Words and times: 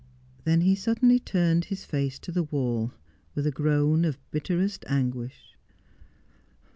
Then 0.45 0.61
he 0.61 0.73
suddenly 0.73 1.19
turned 1.19 1.65
his 1.65 1.85
face 1.85 2.17
to 2.17 2.31
the 2.31 2.41
wall, 2.41 2.91
with 3.35 3.45
a 3.45 3.51
groan 3.51 4.03
of 4.03 4.17
bitterest 4.31 4.83
anguish. 4.87 5.55